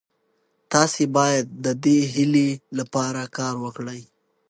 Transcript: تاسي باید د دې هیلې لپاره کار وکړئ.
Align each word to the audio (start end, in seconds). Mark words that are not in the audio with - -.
تاسي 0.73 1.05
باید 1.17 1.45
د 1.63 1.65
دې 1.83 1.97
هیلې 2.13 2.49
لپاره 2.79 3.21
کار 3.37 3.55
وکړئ. 3.65 4.01